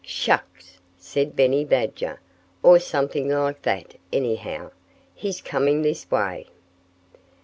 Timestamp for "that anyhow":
3.61-4.71